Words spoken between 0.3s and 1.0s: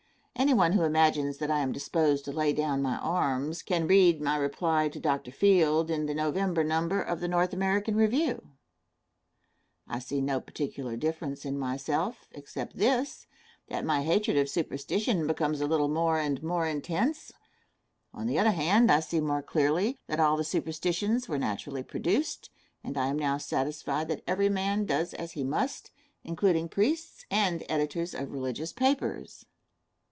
Any one who